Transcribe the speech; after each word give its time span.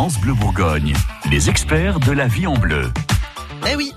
France 0.00 0.18
Bleu 0.18 0.32
Bourgogne, 0.32 0.94
les 1.30 1.50
experts 1.50 2.00
de 2.00 2.12
la 2.12 2.26
vie 2.26 2.46
en 2.46 2.54
bleu. 2.54 2.90
Eh 3.70 3.76
oui, 3.76 3.92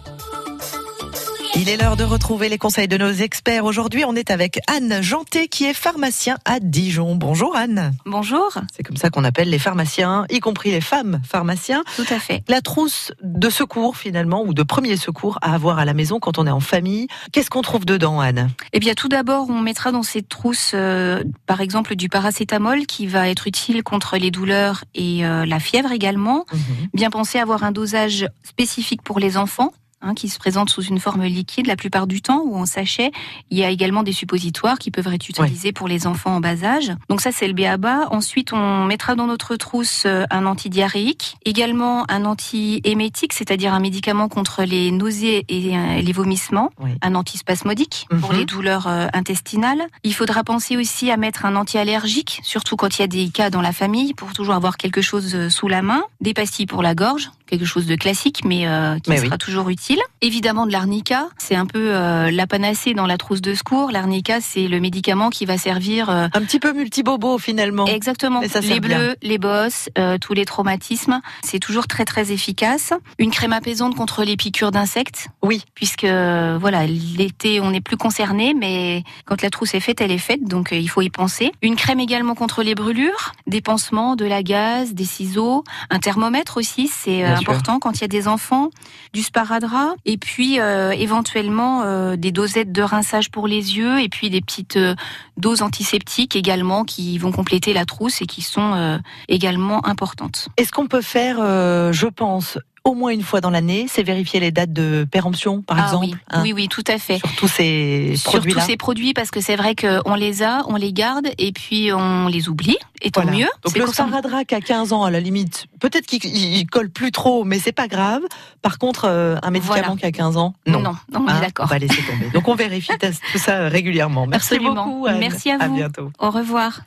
il 1.56 1.70
est 1.70 1.78
l'heure 1.78 1.96
de 1.96 2.04
retrouver 2.04 2.50
les 2.50 2.58
conseils 2.58 2.88
de 2.88 2.98
nos 2.98 3.12
experts. 3.12 3.64
Aujourd'hui, 3.64 4.04
on 4.06 4.16
est 4.16 4.32
avec 4.32 4.60
Anne 4.68 5.02
Janté, 5.02 5.48
qui 5.48 5.66
est 5.66 5.74
pharmacien 5.74 6.38
à 6.46 6.60
Dijon. 6.60 7.16
Bonjour 7.16 7.56
Anne. 7.56 7.94
Bonjour. 8.06 8.52
C'est 8.76 8.84
comme 8.84 8.98
ça 8.98 9.10
qu'on 9.10 9.24
appelle 9.24 9.50
les 9.50 9.60
pharmaciens, 9.60 10.26
y 10.30 10.40
compris 10.40 10.72
les 10.72 10.82
femmes 10.82 11.22
pharmaciens. 11.24 11.84
Tout 11.96 12.06
à 12.10 12.20
fait. 12.20 12.44
La 12.48 12.62
trousse 12.62 13.12
de 13.22 13.50
secours, 13.50 13.98
finalement, 13.98 14.44
ou 14.44 14.54
de 14.54 14.64
premier 14.64 14.98
secours 14.98 15.38
à 15.42 15.54
avoir 15.54 15.80
à 15.80 15.86
la 15.86 15.94
maison 15.94 16.20
quand 16.20 16.38
on 16.38 16.48
est 16.48 16.52
en 16.52 16.60
famille. 16.60 17.08
Qu'est-ce 17.32 17.50
qu'on 17.50 17.62
trouve 17.62 17.86
dedans, 17.86 18.20
Anne? 18.20 18.50
Eh 18.74 18.80
bien, 18.80 18.94
tout 18.94 19.08
d'abord, 19.08 19.50
on 19.50 19.62
mettra 19.62 19.92
dans 19.92 20.04
cette 20.04 20.30
trousse, 20.30 20.72
euh, 20.74 21.24
par 21.46 21.62
exemple, 21.62 21.96
du 21.96 22.10
paracétamol 22.10 22.86
qui 22.88 23.06
va 23.06 23.30
être 23.30 23.48
utile 23.48 23.84
contre 23.84 24.18
les 24.18 24.32
douleurs 24.32 24.84
et 24.96 25.26
euh, 25.26 25.46
la 25.46 25.60
fièvre 25.60 25.92
également. 25.92 26.46
Mhm. 26.52 26.88
Bien 26.94 27.10
penser 27.10 27.38
à 27.38 27.44
avoir 27.44 27.64
un 27.64 27.72
dosage 27.72 28.28
spécifique 28.44 29.04
pour 29.04 29.20
les 29.20 29.38
enfants. 29.38 29.72
Hein, 30.04 30.14
qui 30.14 30.30
se 30.30 30.38
présente 30.38 30.70
sous 30.70 30.84
une 30.84 31.00
forme 31.00 31.24
liquide 31.24 31.66
la 31.68 31.76
plupart 31.76 32.06
du 32.08 32.22
temps 32.22 32.44
ou 32.46 32.56
en 32.58 32.66
sachet. 32.66 33.12
Il 33.50 33.58
y 33.58 33.64
a 33.64 33.70
également 33.70 34.04
des 34.04 34.12
suppositoires 34.12 34.78
qui 34.78 34.92
peuvent 34.92 35.12
être 35.14 35.28
utilisés 35.30 35.72
pour 35.72 35.88
les 35.88 36.06
enfants 36.06 36.36
en 36.36 36.40
bas 36.40 36.64
âge. 36.64 36.92
Donc 37.10 37.22
ça 37.22 37.32
c'est 37.32 37.48
le 37.48 37.54
BABA. 37.54 38.10
Ensuite 38.12 38.54
on 38.54 38.86
mettra 38.86 39.16
dans 39.16 39.26
notre 39.28 39.56
trousse 39.56 40.04
euh, 40.06 40.26
un 40.30 40.46
antidiarrhéique, 40.46 41.38
également 41.46 42.06
un 42.12 42.26
antiémétique, 42.26 43.34
c'est-à-dire 43.34 43.74
un 43.74 43.80
médicament 43.80 44.28
contre 44.30 44.64
les 44.64 44.92
nausées 44.92 45.46
et 45.50 45.78
euh, 45.78 46.02
les 46.02 46.12
vomissements, 46.12 46.70
Oui. 46.80 46.92
un 47.02 47.16
antispasmodique 47.16 48.08
pour 48.20 48.32
Mhm. 48.34 48.40
les 48.40 48.46
douleurs 48.46 48.88
euh, 48.88 49.08
intestinales. 49.14 49.84
Il 50.04 50.14
faudra 50.14 50.44
penser 50.44 50.78
aussi 50.78 51.10
à 51.12 51.18
mettre 51.18 51.46
un 51.46 51.56
anti-allergique, 51.56 52.40
surtout 52.44 52.76
quand 52.76 52.98
il 52.98 53.02
y 53.02 53.04
a 53.04 53.08
des 53.08 53.30
cas 53.30 53.50
dans 53.50 53.62
la 53.62 53.72
famille, 53.74 54.14
pour 54.14 54.34
toujours 54.34 54.54
avoir 54.56 54.78
quelque 54.78 55.02
chose 55.02 55.50
sous 55.50 55.68
la 55.68 55.82
main. 55.82 56.04
Des 56.22 56.34
pastilles 56.34 56.66
pour 56.66 56.84
la 56.84 56.96
gorge, 56.96 57.32
quelque 57.48 57.66
chose 57.66 57.86
de 57.86 57.96
classique, 57.96 58.42
mais 58.46 58.68
euh, 58.68 58.98
qui 59.00 59.10
Mais 59.10 59.18
sera 59.18 59.32
oui. 59.32 59.38
toujours 59.38 59.70
utile. 59.70 59.93
Évidemment 60.24 60.66
de 60.66 60.72
l'arnica, 60.72 61.28
c'est 61.38 61.56
un 61.56 61.66
peu 61.66 61.94
euh, 61.94 62.32
la 62.32 62.48
panacée 62.48 62.94
dans 62.94 63.06
la 63.06 63.18
trousse 63.18 63.42
de 63.42 63.54
secours. 63.54 63.92
L'arnica, 63.92 64.40
c'est 64.40 64.70
le 64.70 64.80
médicament 64.80 65.30
qui 65.30 65.46
va 65.46 65.58
servir 65.58 66.10
euh, 66.10 66.28
Un 66.34 66.42
petit 66.44 66.60
peu 66.60 66.72
multibobo, 66.72 67.38
finalement. 67.38 67.86
Exactement. 67.88 68.42
Ça 68.48 68.62
les 68.62 68.80
bien. 68.80 68.98
bleus, 68.98 69.16
les 69.22 69.38
bosses, 69.38 69.90
euh, 69.98 70.18
tous 70.18 70.34
les 70.34 70.46
traumatismes, 70.46 71.20
c'est 71.44 71.60
toujours 71.60 71.88
très 71.88 72.06
très 72.06 72.32
efficace. 72.32 72.94
Une 73.20 73.32
crème 73.32 73.52
apaisante 73.52 73.96
contre 73.96 74.24
les 74.24 74.38
piqûres 74.38 74.72
d'insectes. 74.72 75.28
Oui. 75.42 75.66
Puisque 75.76 76.06
voilà, 76.06 76.88
l'été 76.88 77.60
on 77.60 77.72
n'est 77.72 77.82
plus 77.82 77.98
concerné, 77.98 78.54
mais 78.54 79.04
quand 79.26 79.42
la 79.42 79.50
trousse 79.50 79.74
est 79.74 79.82
faite, 79.82 80.00
elle 80.00 80.12
est 80.12 80.18
faite, 80.18 80.46
donc 80.46 80.70
il 80.72 80.90
faut 80.90 81.02
y 81.02 81.10
penser. 81.10 81.52
Une 81.62 81.76
crème 81.76 82.00
également 82.00 82.36
contre 82.36 82.64
les 82.64 82.76
brûlures, 82.76 83.34
des 83.46 83.60
pansements, 83.60 84.16
de 84.16 84.24
la 84.24 84.42
gaz, 84.42 84.94
des 84.94 85.04
ciseaux, 85.04 85.66
un 85.90 86.00
thermomètre 86.00 86.56
aussi, 86.56 86.88
c'est 86.88 87.26
sûr. 87.26 87.36
important 87.38 87.80
quand 87.80 87.98
il 87.98 88.02
y 88.02 88.06
a 88.06 88.08
des 88.08 88.30
enfants, 88.30 88.70
du 89.12 89.22
sparadrap, 89.22 89.83
et 90.06 90.18
puis 90.18 90.60
euh, 90.60 90.92
éventuellement 90.92 91.84
euh, 91.84 92.16
des 92.16 92.32
dosettes 92.32 92.72
de 92.72 92.82
rinçage 92.82 93.30
pour 93.30 93.48
les 93.48 93.78
yeux, 93.78 94.02
et 94.02 94.10
puis 94.10 94.30
des 94.30 94.42
petites 94.42 94.78
euh, 94.78 94.96
doses 95.38 95.62
antiseptiques 95.62 96.36
également 96.36 96.84
qui 96.84 97.18
vont 97.18 97.32
compléter 97.32 97.74
la 97.74 97.86
trousse 97.86 98.22
et 98.22 98.26
qui 98.26 98.42
sont 98.42 99.00
également 99.28 99.86
importantes. 99.86 100.50
Est-ce 100.58 100.72
qu'on 100.72 100.88
peut 100.88 101.02
faire, 101.02 101.38
je 101.38 102.08
pense, 102.08 102.58
au 102.86 102.96
moins 102.96 103.12
une 103.12 103.22
fois 103.24 103.40
dans 103.40 103.50
l'année, 103.50 103.86
c'est 103.90 104.04
vérifier 104.04 104.42
les 104.42 104.52
dates 104.52 104.74
de 104.74 105.08
péremption, 105.10 105.62
par 105.62 105.78
Ah 105.80 105.86
exemple 105.86 106.06
oui, 106.06 106.16
hein, 106.30 106.42
oui, 106.44 106.52
oui, 106.54 106.68
tout 106.68 106.84
à 106.88 106.98
fait. 106.98 107.18
Sur 107.18 107.34
tous 107.36 107.48
ces 107.48 108.16
Sur 108.18 108.42
tous 108.46 108.60
ces 108.60 108.76
produits, 108.76 109.14
parce 109.14 109.32
que 109.32 109.40
c'est 109.40 109.56
vrai 109.56 109.74
qu'on 109.74 110.16
les 110.16 110.44
a, 110.44 110.64
on 110.68 110.76
les 110.76 110.92
garde 110.92 111.28
et 111.38 111.54
puis 111.54 111.92
on 111.94 112.28
les 112.28 112.50
oublie, 112.50 112.76
et 113.02 113.10
tant 113.10 113.22
Voilà. 113.22 113.38
mieux. 113.38 113.48
Donc 113.64 113.72
C'est 113.74 113.80
le 113.80 113.86
pour 113.86 113.94
ça- 113.94 114.04
sparadrap 114.04 114.52
à 114.52 114.60
15 114.60 114.92
ans, 114.92 115.04
à 115.04 115.12
la 115.12 115.22
limite, 115.22 115.68
peut-être 115.80 116.06
qu'il 116.06 116.26
il- 116.26 116.58
il 116.58 116.66
colle 116.68 116.90
plus 116.90 117.12
trop, 117.12 117.46
mais 117.46 117.58
c'est 117.58 117.72
pas 117.72 117.88
grave. 117.88 118.22
Par 118.62 118.78
contre, 118.80 119.06
euh, 119.08 119.38
un 119.42 119.52
médicament 119.52 119.82
Voilà. 119.82 119.96
qui 120.00 120.06
a 120.06 120.12
15 120.12 120.36
ans, 120.36 120.54
Non, 120.68 120.82
non. 120.82 120.92
non, 121.14 121.22
on 121.22 121.28
est 121.28 121.32
Hein, 121.32 121.40
d'accord. 121.40 121.66
On 121.66 121.70
va 121.70 121.80
laisser 121.80 122.02
tomber. 122.04 122.30
Donc 122.34 122.48
on 122.50 122.56
vérifie 122.56 122.92
tout 123.32 123.38
ça 123.38 123.70
régulièrement. 123.70 124.28
Merci 124.28 124.56
Absolument. 124.56 124.86
beaucoup. 124.86 125.06
Anne. 125.08 125.20
Merci 125.20 125.52
à 125.52 125.58
vous. 125.70 125.76
bientôt. 125.76 126.12
Au 126.20 126.32
revoir. 126.32 126.82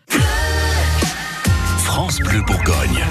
France 1.78 2.18
Bleu 2.18 2.42
Bourgogne. 2.42 3.02